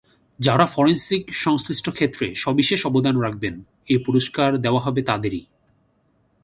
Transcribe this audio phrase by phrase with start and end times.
[0.39, 3.55] যাঁরা ফরেনসিক সংশ্লিষ্ট ক্ষেত্রে সবিশেষ অবদান রাখবেন,
[3.87, 5.43] এ পুরস্কার দেওয়া হবে তাদেরই।